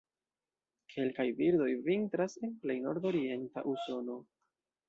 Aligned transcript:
Kelkaj 0.93 1.25
birdoj 1.41 1.69
vintras 1.89 2.39
en 2.49 2.57
plej 2.65 2.79
nordorienta 2.89 3.67
Usono. 3.75 4.21